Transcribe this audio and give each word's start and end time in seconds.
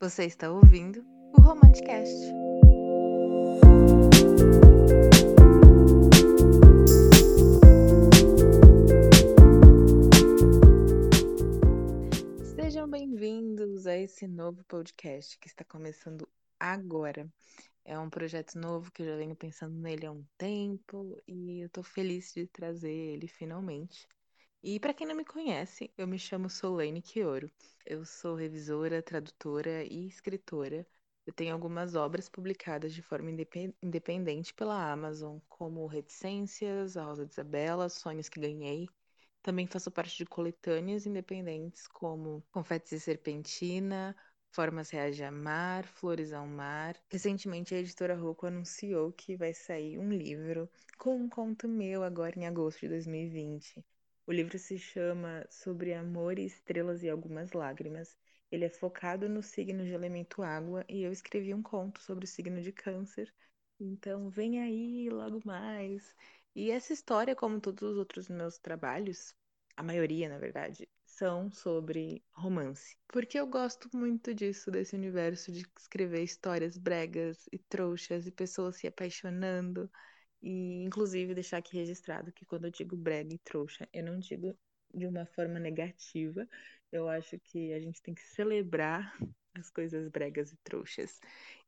Você 0.00 0.26
está 0.26 0.48
ouvindo 0.48 1.04
o 1.36 1.40
Romanticast. 1.40 2.14
Sejam 12.54 12.88
bem-vindos 12.88 13.88
a 13.88 13.96
esse 13.96 14.28
novo 14.28 14.62
podcast 14.68 15.36
que 15.36 15.48
está 15.48 15.64
começando 15.64 16.28
agora. 16.60 17.28
É 17.84 17.98
um 17.98 18.08
projeto 18.08 18.56
novo 18.56 18.92
que 18.92 19.02
eu 19.02 19.06
já 19.06 19.16
venho 19.16 19.34
pensando 19.34 19.74
nele 19.74 20.06
há 20.06 20.12
um 20.12 20.24
tempo 20.38 21.20
e 21.26 21.58
eu 21.64 21.68
tô 21.68 21.82
feliz 21.82 22.32
de 22.32 22.46
trazer 22.46 22.94
ele 22.94 23.26
finalmente. 23.26 24.06
E 24.62 24.78
para 24.78 24.94
quem 24.94 25.06
não 25.06 25.14
me 25.16 25.24
conhece, 25.24 25.90
eu 25.96 26.06
me 26.06 26.18
chamo 26.18 26.48
Solane 26.50 27.02
Quioro. 27.02 27.50
Eu 27.86 28.04
sou 28.04 28.34
revisora, 28.36 29.02
tradutora 29.02 29.84
e 29.84 30.06
escritora. 30.06 30.86
Eu 31.26 31.32
tenho 31.32 31.52
algumas 31.52 31.94
obras 31.94 32.28
publicadas 32.28 32.92
de 32.92 33.02
forma 33.02 33.30
independente 33.82 34.54
pela 34.54 34.90
Amazon, 34.92 35.38
como 35.48 35.86
Reticências, 35.86 36.96
A 36.96 37.04
Rosa 37.04 37.24
de 37.26 37.32
Isabela, 37.32 37.88
Sonhos 37.88 38.28
que 38.28 38.40
Ganhei. 38.40 38.88
Também 39.42 39.66
faço 39.66 39.90
parte 39.90 40.16
de 40.16 40.26
coletâneas 40.26 41.06
independentes 41.06 41.88
como 41.88 42.44
Confetes 42.52 42.92
e 42.92 43.00
Serpentina, 43.00 44.14
Formas 44.52 44.90
Reais 44.90 45.16
de 45.16 45.24
Amar, 45.24 45.86
Flores 45.86 46.32
ao 46.32 46.46
Mar. 46.46 46.96
Recentemente, 47.10 47.74
a 47.74 47.78
editora 47.78 48.16
Rocco 48.16 48.46
anunciou 48.46 49.12
que 49.12 49.36
vai 49.36 49.54
sair 49.54 49.98
um 49.98 50.12
livro 50.12 50.68
com 50.96 51.16
um 51.16 51.28
conto 51.28 51.68
meu 51.68 52.02
agora 52.02 52.38
em 52.38 52.46
agosto 52.46 52.80
de 52.80 52.88
2020. 52.88 53.84
O 54.28 54.32
livro 54.32 54.58
se 54.58 54.78
chama 54.78 55.46
Sobre 55.48 55.94
Amor 55.94 56.38
e 56.38 56.44
Estrelas 56.44 57.02
e 57.02 57.08
Algumas 57.08 57.52
Lágrimas. 57.52 58.14
Ele 58.52 58.66
é 58.66 58.68
focado 58.68 59.26
no 59.26 59.42
signo 59.42 59.82
de 59.86 59.92
elemento 59.92 60.42
água 60.42 60.84
e 60.86 61.02
eu 61.02 61.10
escrevi 61.10 61.54
um 61.54 61.62
conto 61.62 62.02
sobre 62.02 62.26
o 62.26 62.28
signo 62.28 62.60
de 62.60 62.70
Câncer. 62.70 63.32
Então, 63.80 64.28
vem 64.28 64.60
aí 64.60 65.08
logo 65.08 65.40
mais. 65.46 66.14
E 66.54 66.70
essa 66.70 66.92
história, 66.92 67.34
como 67.34 67.58
todos 67.58 67.82
os 67.92 67.96
outros 67.96 68.28
meus 68.28 68.58
trabalhos, 68.58 69.34
a 69.74 69.82
maioria, 69.82 70.28
na 70.28 70.36
verdade, 70.36 70.86
são 71.06 71.50
sobre 71.50 72.22
romance. 72.30 72.98
Porque 73.08 73.40
eu 73.40 73.46
gosto 73.46 73.88
muito 73.96 74.34
disso, 74.34 74.70
desse 74.70 74.94
universo 74.94 75.50
de 75.50 75.66
escrever 75.78 76.22
histórias 76.22 76.76
bregas 76.76 77.48
e 77.50 77.58
trouxas 77.58 78.26
e 78.26 78.30
pessoas 78.30 78.76
se 78.76 78.86
apaixonando. 78.86 79.90
E, 80.42 80.82
inclusive, 80.84 81.34
deixar 81.34 81.58
aqui 81.58 81.76
registrado 81.76 82.32
que 82.32 82.44
quando 82.44 82.66
eu 82.66 82.70
digo 82.70 82.96
brega 82.96 83.34
e 83.34 83.38
trouxa, 83.38 83.88
eu 83.92 84.04
não 84.04 84.18
digo 84.18 84.56
de 84.94 85.06
uma 85.06 85.26
forma 85.26 85.58
negativa. 85.58 86.48
Eu 86.90 87.08
acho 87.08 87.38
que 87.40 87.72
a 87.72 87.80
gente 87.80 88.00
tem 88.02 88.14
que 88.14 88.22
celebrar 88.22 89.16
as 89.54 89.70
coisas 89.70 90.08
bregas 90.08 90.52
e 90.52 90.56
trouxas. 90.58 91.20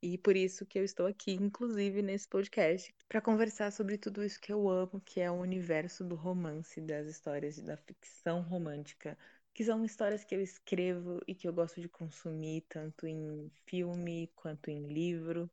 E 0.03 0.17
por 0.19 0.37
isso 0.37 0.65
que 0.65 0.79
eu 0.79 0.85
estou 0.85 1.07
aqui, 1.07 1.33
inclusive 1.33 2.03
nesse 2.03 2.29
podcast, 2.29 2.95
para 3.09 3.21
conversar 3.21 3.71
sobre 3.73 3.99
tudo 3.99 4.25
isso 4.25 4.41
que 4.41 4.53
eu 4.53 4.69
amo, 4.69 5.01
que 5.05 5.21
é 5.21 5.31
o 5.31 5.35
universo 5.35 6.05
do 6.05 6.15
romance, 6.15 6.81
das 6.81 7.07
histórias 7.09 7.59
da 7.59 7.77
ficção 7.77 8.43
romântica, 8.43 9.19
que 9.53 9.65
são 9.65 9.85
histórias 9.85 10.25
que 10.25 10.35
eu 10.35 10.41
escrevo 10.41 11.21
e 11.27 11.35
que 11.35 11.49
eu 11.49 11.53
gosto 11.53 11.81
de 11.81 11.89
consumir, 11.89 12.65
tanto 12.69 13.07
em 13.07 13.51
filme 13.67 14.31
quanto 14.35 14.71
em 14.71 14.87
livro. 14.87 15.51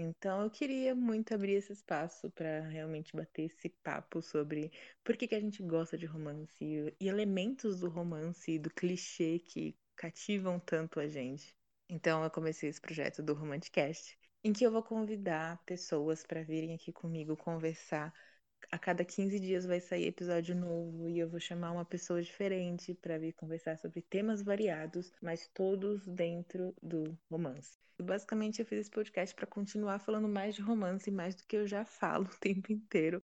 Então, 0.00 0.42
eu 0.42 0.50
queria 0.50 0.94
muito 0.94 1.34
abrir 1.34 1.54
esse 1.54 1.72
espaço 1.72 2.30
para 2.30 2.60
realmente 2.68 3.16
bater 3.16 3.46
esse 3.46 3.68
papo 3.68 4.22
sobre 4.22 4.70
por 5.02 5.16
que, 5.16 5.26
que 5.26 5.34
a 5.34 5.40
gente 5.40 5.60
gosta 5.60 5.98
de 5.98 6.06
romance 6.06 6.54
e, 6.64 6.94
e 7.00 7.08
elementos 7.08 7.80
do 7.80 7.88
romance 7.88 8.52
e 8.52 8.58
do 8.60 8.70
clichê 8.70 9.40
que 9.40 9.76
cativam 9.96 10.60
tanto 10.60 11.00
a 11.00 11.08
gente. 11.08 11.52
Então, 11.88 12.22
eu 12.22 12.30
comecei 12.30 12.68
esse 12.68 12.80
projeto 12.80 13.24
do 13.24 13.34
Romanticast, 13.34 14.16
em 14.44 14.52
que 14.52 14.64
eu 14.64 14.70
vou 14.70 14.84
convidar 14.84 15.60
pessoas 15.66 16.22
para 16.24 16.44
virem 16.44 16.74
aqui 16.74 16.92
comigo 16.92 17.36
conversar 17.36 18.14
a 18.70 18.78
cada 18.78 19.04
15 19.04 19.40
dias 19.40 19.64
vai 19.64 19.80
sair 19.80 20.06
episódio 20.06 20.54
novo 20.54 21.08
e 21.08 21.18
eu 21.18 21.28
vou 21.28 21.40
chamar 21.40 21.72
uma 21.72 21.84
pessoa 21.84 22.22
diferente 22.22 22.94
para 22.94 23.18
vir 23.18 23.32
conversar 23.32 23.78
sobre 23.78 24.02
temas 24.02 24.42
variados, 24.42 25.12
mas 25.22 25.48
todos 25.48 26.06
dentro 26.06 26.74
do 26.82 27.18
romance. 27.30 27.78
E 27.98 28.02
basicamente 28.02 28.60
eu 28.60 28.66
fiz 28.66 28.80
esse 28.80 28.90
podcast 28.90 29.34
para 29.34 29.46
continuar 29.46 29.98
falando 29.98 30.28
mais 30.28 30.54
de 30.54 30.62
romance, 30.62 31.10
mais 31.10 31.34
do 31.34 31.44
que 31.44 31.56
eu 31.56 31.66
já 31.66 31.84
falo 31.84 32.26
o 32.26 32.38
tempo 32.38 32.72
inteiro, 32.72 33.22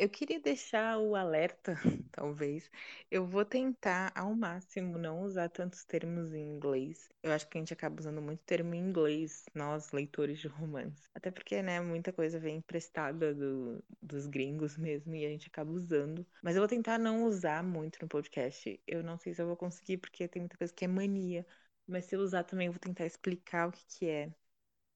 eu 0.00 0.08
queria 0.08 0.40
deixar 0.40 0.98
o 0.98 1.14
alerta, 1.14 1.74
talvez. 2.10 2.70
Eu 3.10 3.26
vou 3.26 3.44
tentar 3.44 4.10
ao 4.14 4.34
máximo 4.34 4.96
não 4.96 5.20
usar 5.22 5.50
tantos 5.50 5.84
termos 5.84 6.32
em 6.32 6.40
inglês. 6.40 7.10
Eu 7.22 7.32
acho 7.32 7.46
que 7.46 7.58
a 7.58 7.60
gente 7.60 7.74
acaba 7.74 8.00
usando 8.00 8.22
muito 8.22 8.42
termo 8.44 8.74
em 8.74 8.78
inglês, 8.78 9.44
nós, 9.54 9.92
leitores 9.92 10.38
de 10.38 10.48
romance. 10.48 11.02
Até 11.14 11.30
porque, 11.30 11.60
né, 11.60 11.80
muita 11.82 12.14
coisa 12.14 12.38
vem 12.38 12.56
emprestada 12.56 13.34
do, 13.34 13.84
dos 14.00 14.26
gringos 14.26 14.78
mesmo 14.78 15.14
e 15.14 15.26
a 15.26 15.28
gente 15.28 15.48
acaba 15.48 15.70
usando. 15.70 16.26
Mas 16.42 16.56
eu 16.56 16.62
vou 16.62 16.68
tentar 16.68 16.98
não 16.98 17.24
usar 17.24 17.62
muito 17.62 17.98
no 18.00 18.08
podcast. 18.08 18.80
Eu 18.86 19.02
não 19.02 19.18
sei 19.18 19.34
se 19.34 19.42
eu 19.42 19.46
vou 19.46 19.56
conseguir, 19.56 19.98
porque 19.98 20.26
tem 20.26 20.40
muita 20.40 20.56
coisa 20.56 20.72
que 20.72 20.86
é 20.86 20.88
mania. 20.88 21.46
Mas 21.86 22.06
se 22.06 22.16
eu 22.16 22.20
usar 22.20 22.44
também, 22.44 22.68
eu 22.68 22.72
vou 22.72 22.80
tentar 22.80 23.04
explicar 23.04 23.68
o 23.68 23.72
que, 23.72 23.84
que 23.86 24.08
é. 24.08 24.32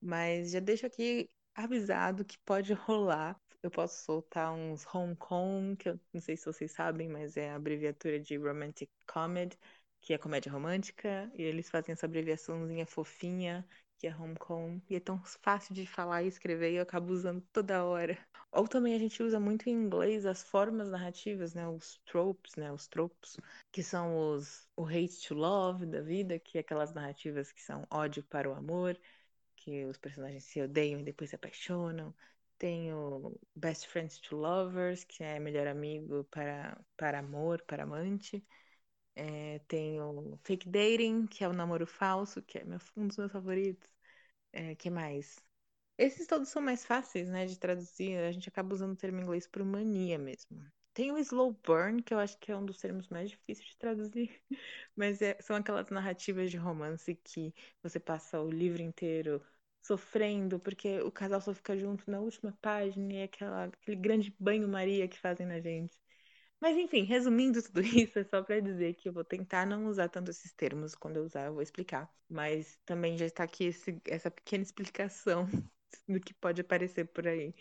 Mas 0.01 0.53
já 0.53 0.61
deixo 0.61 0.87
aqui 0.87 1.31
avisado 1.55 2.25
que 2.25 2.39
pode 2.39 2.73
rolar 2.75 3.39
eu 3.67 3.71
posso 3.71 4.05
soltar 4.05 4.53
uns 4.53 4.85
Kong, 5.19 5.77
que 5.77 5.89
eu 5.89 5.99
não 6.13 6.21
sei 6.21 6.37
se 6.37 6.45
vocês 6.45 6.71
sabem, 6.73 7.09
mas 7.09 7.37
é 7.37 7.51
a 7.51 7.57
abreviatura 7.57 8.21
de 8.21 8.37
Romantic 8.37 8.91
Comedy, 9.07 9.59
que 10.03 10.13
é 10.13 10.19
comédia 10.19 10.53
romântica, 10.53 11.31
e 11.35 11.43
eles 11.43 11.71
fazem 11.71 11.95
essa 11.95 12.05
abreviaçãozinha 12.05 12.85
fofinha, 12.85 13.67
que 13.99 14.07
é 14.07 14.15
Kong, 14.39 14.83
e 14.91 14.97
é 14.97 15.01
tão 15.01 15.19
fácil 15.25 15.75
de 15.75 15.87
falar 15.87 16.23
e 16.23 16.29
escrever, 16.29 16.73
e 16.73 16.77
eu 16.77 16.83
acabo 16.83 17.11
usando 17.11 17.41
toda 17.53 17.85
hora. 17.85 18.19
Ou 18.53 18.69
também 18.69 18.95
a 18.95 18.99
gente 18.99 19.23
usa 19.23 19.41
muito 19.41 19.67
em 19.67 19.73
inglês 19.73 20.27
as 20.27 20.43
formas 20.43 20.91
narrativas, 20.91 21.55
né, 21.55 21.67
os 21.67 21.99
tropes, 22.05 22.55
né, 22.57 22.71
os 22.71 22.87
tropos, 22.87 23.39
que 23.73 23.83
são 23.83 24.35
os 24.35 24.69
o 24.77 24.87
hate 24.87 25.27
to 25.27 25.35
love 25.35 25.87
da 25.87 26.03
vida, 26.03 26.39
que 26.39 26.59
é 26.59 26.61
aquelas 26.61 26.93
narrativas 26.93 27.51
que 27.51 27.63
são 27.63 27.87
ódio 27.91 28.23
para 28.25 28.51
o 28.51 28.53
amor, 28.55 28.99
que 29.57 29.87
os 29.87 29.97
personagens 29.97 30.45
se 30.45 30.61
odeiam 30.61 31.01
e 31.01 31.05
depois 31.05 31.31
se 31.31 31.37
apaixonam 31.37 32.15
tem 32.59 32.93
o 32.93 33.39
Best 33.55 33.89
Friends 33.89 34.19
to 34.21 34.37
Lovers, 34.37 35.05
que 35.05 35.23
é 35.23 35.39
melhor 35.41 35.67
amigo 35.67 36.25
para, 36.25 36.79
para 36.97 37.19
amor, 37.21 37.63
para 37.63 37.85
amante. 37.85 38.45
É, 39.17 39.61
tem 39.69 40.01
o 40.01 40.39
Fake 40.45 40.69
Dating, 40.69 41.27
que 41.27 41.45
é 41.45 41.49
o 41.49 41.53
namoro 41.53 41.87
falso, 41.87 42.43
que 42.43 42.59
é 42.59 42.65
meu, 42.65 42.79
um 42.97 43.07
dos 43.09 43.17
meus 43.17 43.33
favoritos. 43.33 43.89
É, 44.53 44.75
que 44.75 44.91
mais? 44.91 45.39
Esses 45.99 46.27
todos 46.27 46.49
são 46.49 46.63
mais 46.63 46.85
fáceis, 46.85 47.29
né, 47.29 47.47
de 47.47 47.59
traduzir. 47.59 48.19
A 48.19 48.33
gente 48.33 48.49
acaba 48.49 48.75
usando 48.75 48.93
o 48.93 48.97
termo 48.97 49.21
inglês 49.21 49.47
por 49.47 49.65
mania 49.65 50.19
mesmo. 50.19 50.65
Tem 50.93 51.13
o 51.13 51.19
slow 51.19 51.53
burn, 51.67 52.03
que 52.03 52.15
eu 52.15 52.19
acho 52.19 52.39
que 52.39 52.53
é 52.53 52.57
um 52.57 52.65
dos 52.65 52.79
termos 52.79 53.09
mais 53.09 53.31
difíceis 53.31 53.69
de 53.71 53.77
traduzir, 53.77 54.41
mas 54.97 55.21
é, 55.23 55.37
são 55.41 55.57
aquelas 55.57 55.91
narrativas 55.91 56.51
de 56.51 56.57
romance 56.57 57.15
que 57.17 57.53
você 57.83 57.99
passa 58.01 58.41
o 58.41 58.51
livro 58.51 58.81
inteiro 58.83 59.43
sofrendo, 59.87 60.59
porque 60.61 61.01
o 61.03 61.13
casal 61.13 61.41
só 61.41 61.55
fica 61.55 61.77
junto 61.77 62.11
na 62.11 62.21
última 62.21 62.53
página 62.61 63.13
e 63.13 63.17
é 63.19 63.25
aquela, 63.25 63.65
aquele 63.67 63.97
grande 63.97 64.35
banho-maria 64.39 65.07
que 65.09 65.19
fazem 65.19 65.47
na 65.47 65.61
gente. 65.61 65.99
Mas 66.61 66.77
enfim, 66.79 67.03
resumindo 67.05 67.63
tudo 67.63 67.83
isso, 67.83 68.19
é 68.19 68.25
só 68.25 68.43
para 68.43 68.61
dizer 68.61 68.95
que 68.95 69.09
eu 69.09 69.13
vou 69.13 69.25
tentar 69.25 69.67
não 69.67 69.87
usar 69.87 70.09
tanto 70.09 70.31
esses 70.31 70.53
termos. 70.53 70.95
Quando 70.95 71.19
eu 71.19 71.25
usar, 71.25 71.47
eu 71.47 71.55
vou 71.55 71.63
explicar. 71.63 72.11
Mas 72.29 72.79
também 72.87 73.19
já 73.19 73.27
está 73.27 73.45
aqui 73.45 73.65
esse, 73.67 74.01
essa 74.07 74.31
pequena 74.31 74.63
explicação 74.65 75.47
do 76.09 76.21
que 76.21 76.35
pode 76.35 76.61
aparecer 76.63 77.07
por 77.07 77.27
aí. 77.29 77.55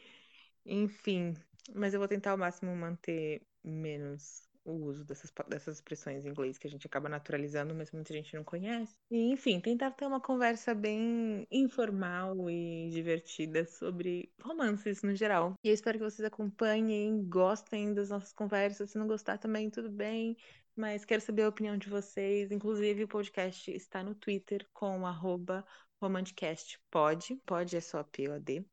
Enfim, 0.65 1.33
mas 1.75 1.93
eu 1.93 1.99
vou 1.99 2.07
tentar 2.07 2.31
ao 2.31 2.37
máximo 2.37 2.75
manter 2.75 3.45
menos 3.63 4.47
o 4.65 4.71
uso 4.71 5.03
dessas, 5.03 5.31
dessas 5.47 5.75
expressões 5.75 6.25
em 6.25 6.29
inglês 6.29 6.57
que 6.57 6.67
a 6.67 6.69
gente 6.69 6.87
acaba 6.87 7.09
naturalizando, 7.09 7.75
mas 7.75 7.91
muita 7.91 8.13
gente 8.13 8.35
não 8.35 8.43
conhece. 8.43 8.95
E, 9.11 9.31
enfim, 9.31 9.59
tentar 9.59 9.91
ter 9.91 10.05
uma 10.05 10.21
conversa 10.21 10.73
bem 10.73 11.47
informal 11.51 12.49
e 12.49 12.89
divertida 12.89 13.65
sobre 13.65 14.31
romances 14.41 15.01
no 15.03 15.15
geral. 15.15 15.55
E 15.63 15.69
eu 15.69 15.73
espero 15.73 15.97
que 15.97 16.03
vocês 16.03 16.25
acompanhem, 16.25 17.23
gostem 17.27 17.93
das 17.93 18.09
nossas 18.09 18.33
conversas. 18.33 18.91
Se 18.91 18.97
não 18.97 19.07
gostar 19.07 19.37
também, 19.37 19.69
tudo 19.69 19.91
bem. 19.91 20.37
Mas 20.75 21.05
quero 21.05 21.21
saber 21.21 21.43
a 21.43 21.49
opinião 21.49 21.77
de 21.77 21.89
vocês. 21.89 22.51
Inclusive, 22.51 23.03
o 23.03 23.07
podcast 23.07 23.71
está 23.71 24.03
no 24.03 24.15
Twitter 24.15 24.67
com 24.73 25.05
arroba 25.05 25.65
romanticastpod. 26.01 27.39
Pode 27.45 27.77
é 27.77 27.81
só 27.81 28.03
P-O-D. 28.03 28.65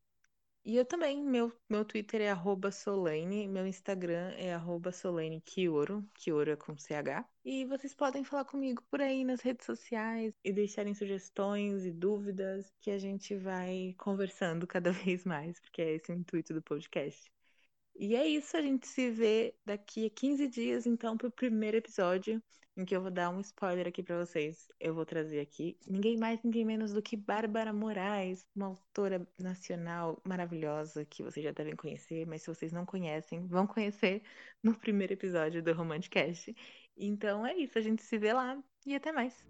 E 0.64 0.76
eu 0.76 0.84
também, 0.84 1.24
meu, 1.24 1.50
meu 1.68 1.84
Twitter 1.84 2.20
é 2.20 2.30
arroba 2.30 2.70
meu 3.48 3.66
Instagram 3.66 4.32
é 4.36 4.52
arroba 4.52 4.92
Kioro 6.14 6.50
é 6.50 6.56
com 6.56 6.76
CH. 6.76 7.24
E 7.44 7.64
vocês 7.64 7.94
podem 7.94 8.22
falar 8.24 8.44
comigo 8.44 8.82
por 8.90 9.00
aí 9.00 9.24
nas 9.24 9.40
redes 9.40 9.64
sociais 9.64 10.34
e 10.44 10.52
deixarem 10.52 10.94
sugestões 10.94 11.86
e 11.86 11.90
dúvidas 11.90 12.70
que 12.80 12.90
a 12.90 12.98
gente 12.98 13.34
vai 13.36 13.94
conversando 13.96 14.66
cada 14.66 14.92
vez 14.92 15.24
mais, 15.24 15.58
porque 15.60 15.80
é 15.80 15.94
esse 15.94 16.12
o 16.12 16.14
intuito 16.14 16.52
do 16.52 16.62
podcast. 16.62 17.30
E 17.96 18.14
é 18.14 18.26
isso, 18.26 18.56
a 18.56 18.62
gente 18.62 18.86
se 18.86 19.10
vê 19.10 19.54
daqui 19.64 20.06
a 20.06 20.10
15 20.10 20.48
dias, 20.48 20.86
então, 20.86 21.16
pro 21.16 21.30
primeiro 21.30 21.76
episódio, 21.76 22.42
em 22.76 22.84
que 22.84 22.96
eu 22.96 23.02
vou 23.02 23.10
dar 23.10 23.30
um 23.30 23.40
spoiler 23.40 23.86
aqui 23.86 24.02
para 24.02 24.24
vocês. 24.24 24.68
Eu 24.78 24.94
vou 24.94 25.04
trazer 25.04 25.40
aqui 25.40 25.76
ninguém 25.86 26.16
mais, 26.16 26.42
ninguém 26.42 26.64
menos 26.64 26.92
do 26.92 27.02
que 27.02 27.16
Bárbara 27.16 27.72
Moraes, 27.72 28.46
uma 28.56 28.66
autora 28.66 29.26
nacional 29.38 30.20
maravilhosa 30.26 31.04
que 31.04 31.22
vocês 31.22 31.44
já 31.44 31.52
devem 31.52 31.76
conhecer, 31.76 32.26
mas 32.26 32.42
se 32.42 32.48
vocês 32.48 32.72
não 32.72 32.86
conhecem, 32.86 33.46
vão 33.46 33.66
conhecer 33.66 34.22
no 34.62 34.74
primeiro 34.74 35.12
episódio 35.12 35.62
do 35.62 35.72
Romanticast. 35.72 36.54
Então 36.96 37.46
é 37.46 37.54
isso, 37.54 37.78
a 37.78 37.82
gente 37.82 38.02
se 38.02 38.18
vê 38.18 38.32
lá 38.32 38.62
e 38.86 38.94
até 38.94 39.12
mais. 39.12 39.44